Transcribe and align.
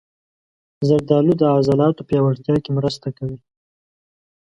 زردالو 0.87 1.33
د 1.37 1.43
عضلاتو 1.55 2.07
پیاوړتیا 2.09 2.55
کې 2.63 2.69
مرسته 2.77 3.07
کوي. 3.17 3.37